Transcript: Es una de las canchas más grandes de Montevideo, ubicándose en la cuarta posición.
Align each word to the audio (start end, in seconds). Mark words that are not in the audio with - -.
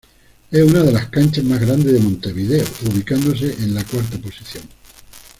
Es 0.49 0.63
una 0.63 0.81
de 0.81 0.93
las 0.93 1.09
canchas 1.09 1.43
más 1.43 1.59
grandes 1.59 1.93
de 1.93 1.99
Montevideo, 1.99 2.63
ubicándose 2.91 3.53
en 3.59 3.75
la 3.75 3.83
cuarta 3.83 4.17
posición. 4.17 4.63